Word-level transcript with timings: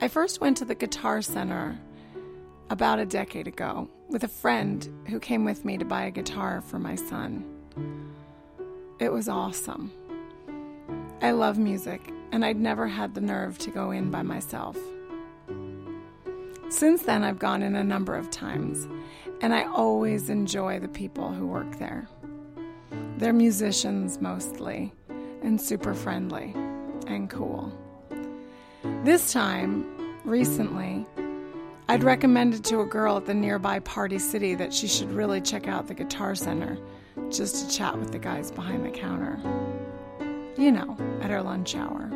I 0.00 0.08
first 0.08 0.40
went 0.40 0.56
to 0.58 0.64
the 0.64 0.74
Guitar 0.74 1.22
Center 1.22 1.78
about 2.70 2.98
a 2.98 3.06
decade 3.06 3.48
ago 3.48 3.88
with 4.08 4.24
a 4.24 4.28
friend 4.28 4.88
who 5.08 5.18
came 5.18 5.44
with 5.44 5.64
me 5.64 5.78
to 5.78 5.84
buy 5.84 6.04
a 6.04 6.10
guitar 6.10 6.60
for 6.60 6.78
my 6.78 6.94
son. 6.94 7.44
It 8.98 9.12
was 9.12 9.28
awesome. 9.28 9.92
I 11.22 11.30
love 11.30 11.58
music, 11.58 12.12
and 12.30 12.44
I'd 12.44 12.58
never 12.58 12.86
had 12.86 13.14
the 13.14 13.20
nerve 13.20 13.58
to 13.58 13.70
go 13.70 13.90
in 13.90 14.10
by 14.10 14.22
myself. 14.22 14.76
Since 16.68 17.02
then, 17.02 17.24
I've 17.24 17.38
gone 17.38 17.62
in 17.62 17.74
a 17.74 17.84
number 17.84 18.14
of 18.14 18.30
times, 18.30 18.86
and 19.40 19.54
I 19.54 19.64
always 19.64 20.28
enjoy 20.28 20.78
the 20.78 20.88
people 20.88 21.32
who 21.32 21.46
work 21.46 21.78
there. 21.78 22.08
They're 23.18 23.32
musicians 23.32 24.20
mostly, 24.20 24.92
and 25.42 25.60
super 25.60 25.94
friendly 25.94 26.54
and 27.06 27.30
cool. 27.30 27.72
This 29.04 29.32
time, 29.32 29.84
recently, 30.24 31.06
I'd 31.88 32.02
recommended 32.02 32.64
to 32.64 32.80
a 32.80 32.84
girl 32.84 33.16
at 33.16 33.26
the 33.26 33.34
nearby 33.34 33.78
Party 33.78 34.18
City 34.18 34.54
that 34.56 34.74
she 34.74 34.88
should 34.88 35.10
really 35.12 35.40
check 35.40 35.68
out 35.68 35.86
the 35.86 35.94
Guitar 35.94 36.34
Center 36.34 36.76
just 37.30 37.64
to 37.70 37.76
chat 37.76 37.96
with 37.98 38.10
the 38.10 38.18
guys 38.18 38.50
behind 38.50 38.84
the 38.84 38.90
counter. 38.90 39.38
You 40.56 40.72
know, 40.72 40.96
at 41.20 41.30
her 41.30 41.42
lunch 41.42 41.76
hour. 41.76 42.08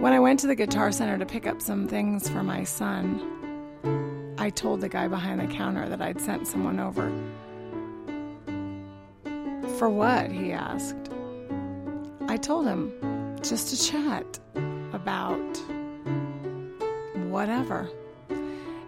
When 0.00 0.12
I 0.12 0.18
went 0.18 0.40
to 0.40 0.46
the 0.46 0.54
Guitar 0.56 0.90
Center 0.90 1.18
to 1.18 1.26
pick 1.26 1.46
up 1.46 1.62
some 1.62 1.86
things 1.86 2.28
for 2.28 2.42
my 2.42 2.64
son, 2.64 4.34
I 4.38 4.50
told 4.50 4.80
the 4.80 4.88
guy 4.88 5.06
behind 5.06 5.40
the 5.40 5.46
counter 5.46 5.88
that 5.88 6.00
I'd 6.00 6.20
sent 6.20 6.46
someone 6.46 6.80
over. 6.80 7.12
For 9.78 9.88
what? 9.88 10.32
he 10.32 10.52
asked. 10.52 11.10
I 12.28 12.36
told 12.36 12.66
him 12.66 13.38
just 13.42 13.68
to 13.68 13.92
chat 13.92 14.38
about 14.92 15.56
whatever. 17.28 17.88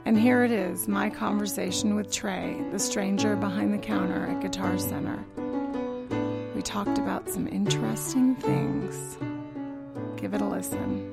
And 0.04 0.18
here 0.18 0.42
it 0.42 0.50
is 0.50 0.88
my 0.88 1.08
conversation 1.08 1.94
with 1.94 2.12
Trey, 2.12 2.60
the 2.72 2.78
stranger 2.78 3.36
behind 3.36 3.72
the 3.72 3.78
counter 3.78 4.26
at 4.26 4.40
Guitar 4.40 4.76
Center. 4.78 5.24
We 6.54 6.62
talked 6.62 6.98
about 6.98 7.28
some 7.28 7.46
interesting 7.46 8.34
things. 8.34 9.16
Give 10.16 10.34
it 10.34 10.40
a 10.40 10.44
listen. 10.44 11.08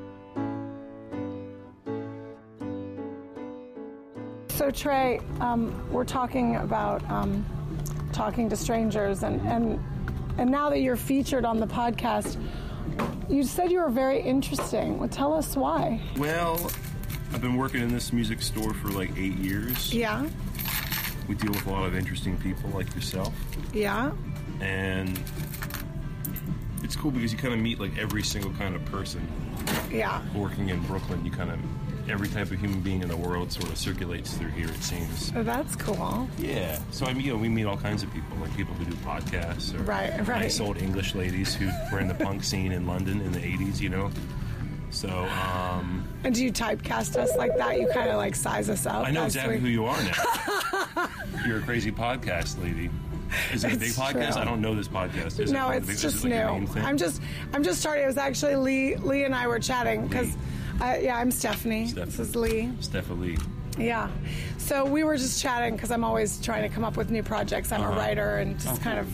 So, 4.50 4.72
Trey, 4.72 5.22
um, 5.40 5.88
we're 5.92 6.04
talking 6.04 6.58
about 6.58 7.08
um, 7.10 7.46
talking 8.12 8.50
to 8.50 8.56
strangers, 8.56 9.24
and, 9.24 9.40
and, 9.48 9.80
and 10.38 10.52
now 10.52 10.70
that 10.70 10.80
you're 10.82 10.98
featured 10.98 11.46
on 11.46 11.60
the 11.60 11.68
podcast, 11.68 12.38
you 13.30 13.44
said 13.44 13.72
you 13.72 13.80
were 13.80 13.90
very 13.90 14.20
interesting. 14.22 14.98
Well, 15.00 15.10
tell 15.10 15.34
us 15.34 15.56
why. 15.56 16.02
Well, 16.18 16.72
I've 17.34 17.42
been 17.42 17.58
working 17.58 17.82
in 17.82 17.90
this 17.90 18.12
music 18.12 18.42
store 18.42 18.74
for 18.74 18.90
like 18.90 19.12
eight 19.18 19.36
years. 19.38 19.94
Yeah, 19.94 20.28
We 21.28 21.36
deal 21.36 21.52
with 21.52 21.66
a 21.68 21.70
lot 21.72 21.86
of 21.86 21.96
interesting 21.96 22.38
people 22.38 22.70
like 22.72 22.94
yourself, 22.96 23.34
yeah, 23.74 24.12
and 24.62 25.20
it's 26.90 26.96
cool 26.96 27.12
because 27.12 27.32
you 27.32 27.38
kind 27.38 27.54
of 27.54 27.60
meet 27.60 27.80
like 27.80 27.96
every 28.00 28.24
single 28.24 28.50
kind 28.54 28.76
of 28.76 28.84
person 28.86 29.22
yeah. 29.92 30.24
working 30.34 30.70
in 30.70 30.82
Brooklyn. 30.88 31.24
You 31.24 31.30
kind 31.30 31.52
of 31.52 31.60
every 32.10 32.28
type 32.28 32.50
of 32.50 32.60
human 32.60 32.82
being 32.82 33.04
in 33.04 33.10
the 33.10 33.16
world 33.16 33.52
sort 33.52 33.70
of 33.70 33.78
circulates 33.78 34.34
through 34.34 34.50
here. 34.50 34.68
It 34.68 34.82
seems. 34.82 35.32
Oh, 35.36 35.44
that's 35.44 35.76
cool. 35.76 36.28
Yeah. 36.40 36.80
So 36.90 37.06
I 37.06 37.14
mean, 37.14 37.28
you 37.28 37.34
know, 37.34 37.38
we 37.38 37.48
meet 37.48 37.66
all 37.66 37.78
kinds 37.78 38.02
of 38.02 38.12
people, 38.12 38.36
like 38.40 38.58
people 38.58 38.74
who 38.74 38.86
do 38.86 38.94
podcasts, 39.06 39.80
or 39.80 39.84
Right, 39.84 40.10
right. 40.28 40.42
nice 40.42 40.60
old 40.60 40.82
English 40.82 41.14
ladies 41.14 41.54
who 41.54 41.70
were 41.92 42.00
in 42.00 42.08
the 42.08 42.16
punk 42.16 42.44
scene 42.44 42.72
in 42.72 42.88
London 42.88 43.22
in 43.22 43.34
the 43.34 43.40
'80s. 43.40 43.80
You 43.80 43.90
know. 43.90 44.10
So 44.90 45.10
um, 45.10 46.08
And 46.24 46.34
do 46.34 46.44
you 46.44 46.52
typecast 46.52 47.18
us 47.18 47.36
like 47.38 47.56
that? 47.58 47.80
You 47.80 47.88
kind 47.94 48.10
of 48.10 48.16
like 48.16 48.34
size 48.34 48.68
us 48.68 48.88
up. 48.88 49.06
I 49.06 49.12
know 49.12 49.26
exactly 49.26 49.58
we- 49.58 49.62
who 49.62 49.68
you 49.68 49.86
are 49.86 50.02
now. 50.02 51.08
You're 51.46 51.60
a 51.60 51.62
crazy 51.62 51.92
podcast 51.92 52.60
lady. 52.64 52.90
Is 53.54 53.64
it 53.64 53.74
a 53.74 53.78
big 53.78 53.92
podcast? 53.92 54.34
true. 54.34 54.42
I 54.42 54.46
don't 54.46 54.62
know 54.62 54.74
this 54.76 54.88
podcast. 54.88 55.40
Is 55.40 55.52
No, 55.52 55.70
it 55.70 55.88
it's 55.90 56.02
just 56.02 56.24
like 56.24 56.34
new. 56.34 56.68
I'm 56.82 56.98
just, 56.98 57.22
I'm 57.54 57.64
just 57.64 57.80
starting. 57.80 58.04
It 58.04 58.08
was 58.08 58.18
actually 58.18 58.56
Lee. 58.56 58.96
Lee 58.96 59.24
and 59.24 59.36
I 59.36 59.48
were 59.48 59.60
chatting 59.60 60.08
because, 60.08 60.36
uh, 60.82 60.98
yeah, 61.00 61.18
I'm 61.18 61.32
Stephanie. 61.32 61.92
This 61.92 62.14
Stephanie. 62.14 62.28
is 62.28 62.36
Lee. 62.36 62.72
Stephanie. 62.80 63.38
Yeah. 63.78 64.10
So 64.58 64.84
we 64.86 65.04
were 65.04 65.16
just 65.18 65.42
chatting 65.42 65.76
because 65.76 65.92
I'm 65.92 66.04
always 66.04 66.42
trying 66.42 66.64
to 66.68 66.70
come 66.74 66.84
up 66.84 66.98
with 66.98 67.12
new 67.12 67.24
projects. 67.24 67.72
I'm 67.72 67.82
a 67.82 67.86
Uh-huh. 67.88 67.98
writer 68.00 68.38
and 68.38 68.60
just 68.60 68.82
Oh, 68.82 68.84
kind 68.84 69.00
of, 69.00 69.08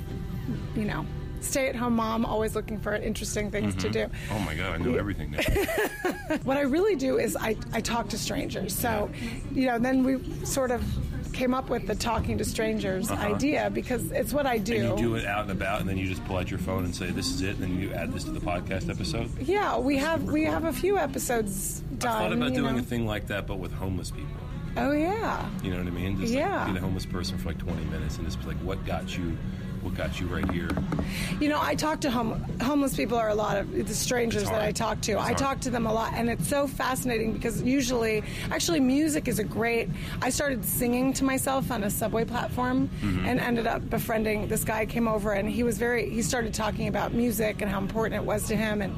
you 0.75 0.85
know, 0.85 1.05
stay-at-home 1.41 1.95
mom, 1.95 2.25
always 2.25 2.55
looking 2.55 2.79
for 2.79 2.95
interesting 2.95 3.51
things 3.51 3.75
to 3.75 3.89
do. 3.89 4.07
Oh 4.31 4.39
my 4.39 4.55
god, 4.55 4.73
I 4.73 4.77
know 4.83 4.95
everything 4.95 5.31
now. 5.31 5.39
What 6.43 6.57
I 6.57 6.61
really 6.61 6.95
do 6.95 7.19
is 7.19 7.35
I, 7.39 7.55
I 7.73 7.81
talk 7.81 8.09
to 8.09 8.17
strangers. 8.17 8.73
So, 8.75 9.11
you 9.51 9.67
know, 9.67 9.77
then 9.77 10.03
we 10.03 10.19
sort 10.45 10.71
of 10.71 10.83
came 11.35 11.53
up 11.53 11.69
with 11.69 11.85
the 11.85 11.93
talking 11.95 12.37
to 12.37 12.45
strangers 12.45 13.11
idea 13.11 13.69
because 13.71 14.11
it's 14.11 14.33
what 14.33 14.45
I 14.45 14.57
do. 14.57 14.75
Uh-huh. 14.77 14.91
And 14.93 14.99
you 14.99 15.07
do 15.09 15.15
it 15.15 15.25
out 15.25 15.41
and 15.43 15.51
about, 15.51 15.81
and 15.81 15.89
then 15.89 15.97
you 15.97 16.07
just 16.07 16.23
pull 16.25 16.37
out 16.37 16.49
your 16.49 16.59
phone 16.59 16.85
and 16.85 16.95
say, 16.95 17.11
"This 17.11 17.27
is 17.29 17.41
it," 17.41 17.51
and 17.57 17.59
then 17.63 17.79
you 17.79 17.91
add 17.93 18.11
this 18.13 18.23
to 18.23 18.31
the 18.31 18.39
podcast 18.39 18.89
episode. 18.89 19.29
Yeah, 19.41 19.77
we 19.77 19.97
have 19.97 20.23
we 20.23 20.45
have 20.45 20.63
a 20.65 20.73
few 20.73 20.97
episodes 20.97 21.81
done. 21.99 22.11
I 22.15 22.19
thought 22.29 22.33
about 22.33 22.53
doing 22.53 22.75
know. 22.75 22.79
a 22.81 22.83
thing 22.83 23.05
like 23.05 23.27
that, 23.27 23.45
but 23.47 23.57
with 23.59 23.73
homeless 23.73 24.11
people. 24.11 24.29
Oh 24.77 24.91
yeah, 24.91 25.47
You 25.63 25.71
know 25.71 25.77
what 25.77 25.87
I 25.87 25.91
mean? 25.91 26.19
Just 26.19 26.33
Yeah. 26.33 26.57
like, 26.57 26.67
be 26.67 26.73
the 26.73 26.79
homeless 26.81 27.05
person 27.05 27.37
for 27.37 27.47
like 27.49 27.57
20 27.59 27.85
minutes, 27.85 28.17
and 28.17 28.25
just 28.25 28.41
be 28.41 28.47
like, 28.47 28.57
"What 28.57 28.85
got 28.85 29.17
you? 29.17 29.37
What 29.85 29.93
got 29.93 30.19
you 30.19 30.25
right 30.25 30.49
here?" 30.51 30.67
you 31.39 31.47
know 31.47 31.59
I 31.61 31.75
talk 31.75 32.01
to 32.01 32.09
hom- 32.09 32.43
homeless 32.59 32.95
people 32.95 33.17
are 33.17 33.29
a 33.29 33.35
lot 33.35 33.55
of 33.57 33.71
the 33.87 33.93
strangers 33.93 34.43
that. 34.45 34.61
I 34.61 34.71
talk 34.71 34.99
to. 35.01 35.11
It's 35.13 35.21
I 35.21 35.25
hard. 35.25 35.37
talk 35.37 35.59
to 35.61 35.69
them 35.69 35.85
a 35.85 35.93
lot, 35.93 36.13
and 36.15 36.27
it's 36.29 36.47
so 36.47 36.65
fascinating 36.65 37.33
because 37.33 37.61
usually, 37.61 38.23
actually, 38.51 38.79
music 38.79 39.27
is 39.27 39.37
a 39.37 39.43
great. 39.43 39.89
I 40.23 40.31
started 40.31 40.65
singing 40.65 41.13
to 41.13 41.23
myself 41.23 41.69
on 41.71 41.83
a 41.83 41.89
subway 41.91 42.25
platform, 42.25 42.89
Mm-hmm. 43.01 43.25
and 43.27 43.39
ended 43.39 43.67
up 43.67 43.87
befriending 43.89 44.47
this 44.47 44.63
guy. 44.63 44.85
Came 44.87 45.07
over, 45.07 45.33
and 45.33 45.47
he 45.47 45.61
was 45.63 45.77
very. 45.77 46.09
He 46.09 46.21
started 46.23 46.53
talking 46.53 46.87
about 46.87 47.13
music 47.13 47.61
and 47.61 47.69
how 47.69 47.77
important 47.79 48.21
it 48.21 48.25
was 48.25 48.47
to 48.47 48.55
him, 48.55 48.81
and. 48.81 48.95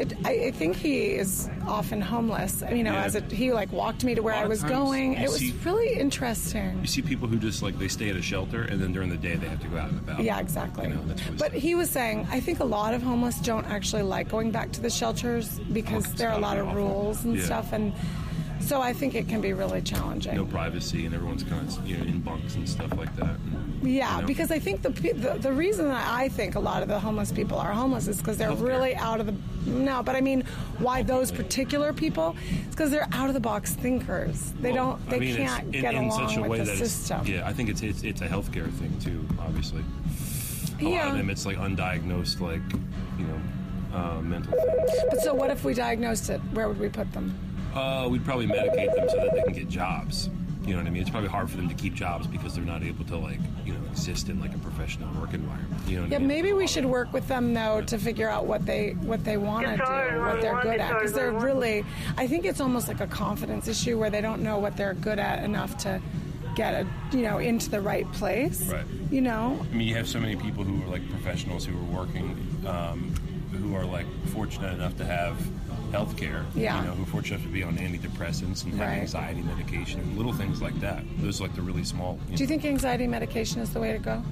It, 0.00 0.14
I, 0.24 0.46
I 0.46 0.50
think 0.50 0.76
he 0.76 1.08
is 1.10 1.50
often 1.66 2.00
homeless. 2.00 2.62
You 2.70 2.82
know, 2.84 2.92
Yeah. 2.92 3.04
as 3.04 3.14
a, 3.16 3.20
he 3.20 3.52
like 3.52 3.70
walked 3.70 4.02
me 4.02 4.14
to 4.14 4.22
where 4.22 4.34
I 4.34 4.46
was 4.46 4.62
going. 4.62 5.14
It 5.14 5.28
was 5.28 5.36
see- 5.40 5.54
really 5.64 5.92
interesting. 5.94 6.78
You 6.80 6.86
see 6.86 7.02
people 7.02 7.28
who 7.28 7.36
just 7.38 7.62
like 7.62 7.78
they 7.78 7.88
stay 7.88 8.08
at 8.08 8.16
a 8.16 8.22
shelter, 8.22 8.62
and 8.62 8.80
then 8.80 8.92
during 8.94 9.10
the 9.10 9.18
day 9.18 9.36
they 9.36 9.46
have 9.48 9.60
to 9.60 9.68
go 9.68 9.76
out 9.76 9.90
and 9.90 9.98
about. 9.98 10.22
Yeah, 10.22 10.40
exactly. 10.40 10.88
You 10.88 10.94
know, 10.94 11.02
but 11.38 11.52
he 11.52 11.74
was 11.74 11.90
saying, 11.90 12.26
I 12.30 12.40
think 12.40 12.60
a 12.60 12.64
lot 12.64 12.94
of 12.94 13.02
homeless 13.02 13.38
don't 13.40 13.66
actually 13.66 14.02
like 14.02 14.28
going 14.30 14.50
back 14.50 14.72
to 14.72 14.80
the 14.80 14.90
shelters 14.90 15.60
because 15.72 16.12
there 16.14 16.30
are 16.30 16.38
a 16.38 16.40
lot 16.40 16.56
of 16.56 16.68
awful. 16.68 16.80
rules 16.80 17.24
and 17.24 17.36
Yeah. 17.36 17.44
stuff, 17.44 17.72
and 17.74 17.92
so 18.60 18.80
I 18.80 18.92
think 18.94 19.14
it 19.14 19.28
can 19.28 19.40
be 19.42 19.52
really 19.52 19.82
challenging. 19.82 20.34
no 20.34 20.46
privacy, 20.46 21.04
and 21.04 21.14
everyone's 21.14 21.42
kind 21.42 21.68
of 21.68 21.86
you 21.86 21.98
know 21.98 22.04
in 22.04 22.20
bunks 22.20 22.54
and 22.54 22.66
stuff 22.66 22.96
like 22.96 23.14
that. 23.16 23.36
Yeah, 23.82 24.16
you 24.16 24.20
know? 24.22 24.26
because 24.26 24.50
I 24.50 24.58
think 24.58 24.82
the, 24.82 24.90
the 24.90 25.38
the 25.40 25.52
reason 25.52 25.88
that 25.88 26.06
I 26.06 26.28
think 26.28 26.54
a 26.54 26.60
lot 26.60 26.82
of 26.82 26.88
the 26.88 27.00
homeless 27.00 27.32
people 27.32 27.58
are 27.58 27.72
homeless 27.72 28.08
is 28.08 28.18
because 28.18 28.36
they're 28.36 28.50
Healthcare. 28.50 28.66
really 28.68 28.94
out 28.96 29.20
of 29.20 29.26
the 29.26 29.34
no, 29.70 30.02
but 30.02 30.16
I 30.16 30.20
mean, 30.20 30.42
why 30.78 31.02
those 31.02 31.30
particular 31.32 31.92
people? 31.92 32.36
It's 32.50 32.70
because 32.74 32.90
they're 32.90 33.08
out 33.12 33.28
of 33.28 33.34
the 33.34 33.40
box 33.40 33.74
thinkers. 33.74 34.52
They 34.60 34.72
Well, 34.72 34.98
don't, 34.98 35.10
they 35.10 35.16
I 35.16 35.20
mean, 35.20 35.36
can't 35.36 35.64
in, 35.74 35.80
get 35.82 35.94
in 35.94 36.04
along 36.04 36.28
such 36.28 36.36
a 36.36 36.40
with 36.42 36.50
way 36.50 36.58
the 36.58 36.64
that 36.64 36.76
system. 36.76 37.26
Yeah, 37.26 37.46
I 37.48 37.52
think 37.52 37.68
it's, 37.70 37.82
it's 37.82 38.02
it's 38.02 38.20
a 38.20 38.28
healthcare 38.28 38.70
thing 38.72 38.92
too. 39.00 39.26
Obviously, 39.38 39.82
a 40.80 40.84
lot 40.84 40.90
Yeah. 40.92 41.10
of 41.12 41.16
them 41.16 41.30
it's 41.30 41.46
like 41.46 41.56
undiagnosed, 41.56 42.40
like 42.40 42.60
you 43.18 43.24
know, 43.26 43.40
uh, 43.98 44.20
mental 44.20 44.52
things. 44.52 44.90
But 45.10 45.20
so, 45.20 45.32
what 45.34 45.50
if 45.50 45.64
we 45.64 45.72
diagnosed 45.74 46.28
it? 46.30 46.40
Where 46.52 46.68
would 46.68 46.78
we 46.80 46.88
put 46.88 47.10
them? 47.12 47.34
Uh, 47.74 48.08
we'd 48.10 48.24
probably 48.24 48.46
medicate 48.46 48.94
them 48.94 49.08
so 49.08 49.16
that 49.16 49.32
they 49.32 49.42
can 49.42 49.52
get 49.52 49.68
jobs. 49.68 50.28
You 50.70 50.76
know 50.76 50.82
what 50.82 50.86
I 50.86 50.92
mean? 50.92 51.02
It's 51.02 51.10
probably 51.10 51.28
hard 51.28 51.50
for 51.50 51.56
them 51.56 51.68
to 51.68 51.74
keep 51.74 51.94
jobs 51.94 52.28
because 52.28 52.54
they're 52.54 52.62
not 52.62 52.84
able 52.84 53.04
to 53.06 53.16
like 53.16 53.40
you 53.66 53.72
know 53.72 53.80
exist 53.90 54.28
in 54.28 54.38
like 54.40 54.54
a 54.54 54.58
professional 54.58 55.12
work 55.20 55.34
environment. 55.34 55.82
You 55.88 55.96
know 55.96 56.02
what 56.02 56.10
Yeah, 56.12 56.16
I 56.18 56.20
mean? 56.20 56.28
maybe 56.28 56.52
we 56.52 56.68
should 56.68 56.84
work 56.84 57.12
with 57.12 57.26
them 57.26 57.52
though 57.52 57.80
to 57.82 57.98
figure 57.98 58.28
out 58.28 58.46
what 58.46 58.64
they 58.66 58.90
what 59.02 59.24
they 59.24 59.36
want 59.36 59.66
to 59.66 59.76
do, 59.76 59.82
what 60.20 60.40
they're 60.40 60.52
one 60.52 60.62
good 60.62 60.78
at, 60.78 60.94
because 60.94 61.12
they're 61.12 61.32
guitar, 61.32 61.44
really. 61.44 61.84
I 62.16 62.28
think 62.28 62.44
it's 62.44 62.60
almost 62.60 62.86
like 62.86 63.00
a 63.00 63.08
confidence 63.08 63.66
issue 63.66 63.98
where 63.98 64.10
they 64.10 64.20
don't 64.20 64.44
know 64.44 64.60
what 64.60 64.76
they're 64.76 64.94
good 64.94 65.18
at 65.18 65.42
enough 65.42 65.76
to 65.78 66.00
get 66.54 66.72
a 66.74 66.86
you 67.16 67.22
know 67.24 67.38
into 67.38 67.68
the 67.68 67.80
right 67.80 68.06
place. 68.12 68.62
Right. 68.68 68.84
You 69.10 69.22
know. 69.22 69.58
I 69.72 69.74
mean, 69.74 69.88
you 69.88 69.96
have 69.96 70.06
so 70.06 70.20
many 70.20 70.36
people 70.36 70.62
who 70.62 70.84
are 70.84 70.86
like 70.88 71.02
professionals 71.10 71.64
who 71.66 71.76
are 71.76 71.98
working, 71.98 72.36
um, 72.64 73.12
who 73.70 73.76
are 73.76 73.84
like 73.84 74.06
fortunate 74.28 74.72
enough 74.74 74.96
to 74.96 75.04
have 75.04 75.36
health 75.92 76.16
care. 76.16 76.44
Yeah. 76.54 76.80
You 76.80 76.88
know, 76.88 76.94
who 76.94 77.02
are 77.02 77.06
fortunate 77.06 77.36
enough 77.36 77.46
to 77.48 77.52
be 77.52 77.62
on 77.62 77.76
antidepressants 77.78 78.64
and 78.64 78.72
have 78.74 78.80
Right. 78.88 78.98
anxiety 79.00 79.42
medication 79.42 80.00
and 80.00 80.16
little 80.16 80.32
things 80.32 80.60
like 80.60 80.78
that. 80.80 81.02
Those 81.18 81.40
are 81.40 81.44
like 81.44 81.54
the 81.54 81.62
really 81.62 81.84
small. 81.84 82.18
You 82.30 82.36
Do 82.36 82.42
you 82.42 82.48
think 82.48 82.64
anxiety 82.64 83.06
medication 83.06 83.60
is 83.60 83.72
the 83.72 83.80
way 83.80 83.92
to 83.92 83.98
go? 83.98 84.22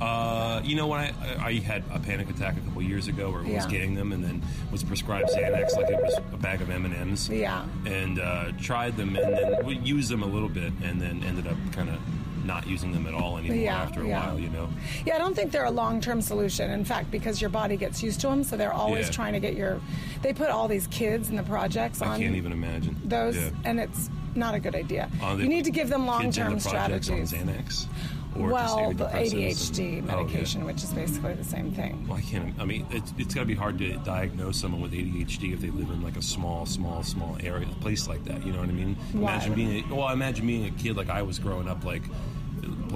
Uh, 0.00 0.60
you 0.62 0.76
know, 0.76 0.86
when 0.88 1.00
I, 1.00 1.12
I 1.40 1.52
had 1.54 1.82
a 1.90 1.98
panic 1.98 2.28
attack 2.28 2.56
a 2.56 2.60
couple 2.60 2.82
years 2.82 3.08
ago 3.08 3.30
where 3.30 3.40
I 3.40 3.44
was 3.44 3.64
Yeah. 3.64 3.66
getting 3.70 3.94
them 3.94 4.12
and 4.12 4.22
then 4.22 4.42
was 4.70 4.82
prescribed 4.84 5.30
Xanax 5.30 5.74
like 5.74 5.88
it 5.88 6.00
was 6.02 6.18
a 6.34 6.36
bag 6.36 6.60
of 6.60 6.68
M&Ms. 6.70 7.30
Yeah. 7.30 7.64
And 7.86 8.18
uh, 8.20 8.52
tried 8.60 8.96
them 8.98 9.16
and 9.16 9.32
then 9.36 9.64
we 9.64 9.76
used 9.78 10.10
them 10.10 10.22
a 10.22 10.26
little 10.26 10.50
bit 10.50 10.72
and 10.84 11.00
then 11.00 11.22
ended 11.24 11.46
up 11.46 11.56
kind 11.72 11.88
of 11.88 11.98
not 12.46 12.66
using 12.66 12.92
them 12.92 13.06
at 13.06 13.14
all 13.14 13.36
anymore 13.38 13.56
Yeah, 13.56 13.76
after 13.82 14.02
a 14.02 14.08
yeah. 14.08 14.26
while. 14.26 14.38
You 14.38 14.48
know. 14.50 14.68
Yeah, 15.04 15.16
I 15.16 15.18
don't 15.18 15.34
think 15.34 15.52
they're 15.52 15.64
a 15.64 15.70
long 15.70 16.00
term 16.00 16.20
solution. 16.20 16.70
In 16.70 16.84
fact, 16.84 17.10
because 17.10 17.40
your 17.40 17.50
body 17.50 17.76
gets 17.76 18.02
used 18.02 18.20
to 18.22 18.28
them, 18.28 18.44
so 18.44 18.56
they're 18.56 18.72
always 18.72 19.06
Yeah. 19.06 19.12
trying 19.12 19.32
to 19.34 19.40
get 19.40 19.54
your. 19.54 19.80
They 20.22 20.32
put 20.32 20.48
all 20.50 20.68
these 20.68 20.86
kids 20.88 21.30
in 21.30 21.36
the 21.36 21.42
projects 21.42 22.00
I 22.02 22.08
on 22.08 22.20
can't 22.20 22.36
even 22.36 22.52
imagine 22.52 22.96
those, 23.04 23.36
and 23.64 23.78
it's 23.80 24.08
not 24.34 24.54
a 24.54 24.60
good 24.60 24.74
idea. 24.74 25.10
You 25.36 25.48
need 25.48 25.64
to 25.64 25.70
give 25.70 25.88
them 25.88 26.06
long 26.06 26.30
term 26.30 26.54
the 26.54 26.60
strategies. 26.60 27.32
On 27.32 27.40
Xanax 27.48 27.86
or 28.38 28.50
well, 28.50 28.92
the 28.92 29.06
ADHD 29.06 29.98
and- 30.00 30.10
oh, 30.10 30.18
yeah. 30.18 30.22
medication, 30.24 30.64
which 30.66 30.82
is 30.84 30.90
basically 30.92 31.32
the 31.32 31.42
same 31.44 31.70
thing. 31.72 32.06
Well, 32.06 32.18
I 32.18 32.20
can't. 32.20 32.54
I 32.60 32.66
mean, 32.66 32.86
it's, 32.90 33.14
it's 33.16 33.32
got 33.34 33.40
to 33.40 33.46
be 33.46 33.54
hard 33.54 33.78
to 33.78 33.96
diagnose 33.98 34.58
someone 34.60 34.82
with 34.82 34.92
ADHD 34.92 35.54
if 35.54 35.60
they 35.62 35.70
live 35.70 35.88
in 35.88 36.02
like 36.02 36.18
a 36.18 36.22
small, 36.22 36.66
small, 36.66 37.02
small 37.02 37.38
area, 37.42 37.66
place 37.80 38.06
like 38.08 38.22
that. 38.26 38.44
You 38.44 38.52
know 38.52 38.60
what 38.60 38.68
I 38.68 38.72
mean? 38.72 38.94
Why? 39.12 39.32
Imagine 39.36 39.54
being. 39.54 39.90
A, 39.90 39.94
well, 39.94 40.10
imagine 40.10 40.46
being 40.46 40.66
a 40.66 40.70
kid 40.72 40.98
like 40.98 41.08
I 41.08 41.22
was 41.22 41.38
growing 41.38 41.66
up, 41.66 41.82
like 41.84 42.02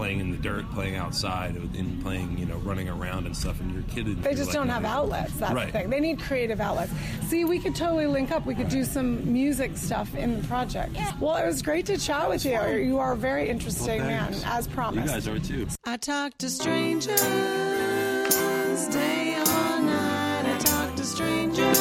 playing 0.00 0.20
in 0.20 0.30
the 0.30 0.36
dirt, 0.38 0.64
playing 0.72 0.96
outside, 0.96 1.54
and 1.54 2.02
playing, 2.02 2.38
you 2.38 2.46
know, 2.46 2.56
running 2.58 2.88
around 2.88 3.26
and 3.26 3.36
stuff. 3.36 3.60
And 3.60 3.70
you're 3.70 3.80
a 3.82 3.84
kid, 3.84 4.06
they 4.22 4.30
just 4.34 4.46
like, 4.46 4.54
don't 4.54 4.70
have 4.70 4.82
know, 4.82 4.88
outlets. 4.88 5.34
That's 5.34 5.52
Right. 5.52 5.66
the 5.66 5.72
thing. 5.72 5.90
They 5.90 6.00
need 6.00 6.18
creative 6.18 6.58
outlets. 6.58 6.90
See, 7.28 7.44
we 7.44 7.58
could 7.58 7.74
totally 7.76 8.06
link 8.06 8.30
up. 8.30 8.46
We 8.46 8.54
could 8.54 8.70
do 8.70 8.82
some 8.84 9.30
music 9.30 9.76
stuff 9.76 10.14
in 10.14 10.40
the 10.40 10.48
project. 10.48 10.96
Well, 11.20 11.36
it 11.36 11.44
was 11.44 11.60
great 11.60 11.84
to 11.86 11.98
chat 11.98 12.30
with 12.30 12.46
you. 12.46 12.58
You 12.78 12.98
are 12.98 13.12
a 13.12 13.16
very 13.16 13.50
interesting 13.50 14.00
man, 14.00 14.32
thanks. 14.32 14.46
as 14.46 14.66
You 14.68 14.72
promised. 14.72 15.12
guys 15.12 15.28
are 15.28 15.38
too. 15.38 15.66
I 15.84 15.98
talk 15.98 16.38
to 16.38 16.48
strangers 16.48 17.20
day 18.88 19.34
or 19.36 19.80
night. 19.82 20.46
I 20.46 20.58
talk 20.60 20.94
to 20.96 21.04
strangers 21.04 21.78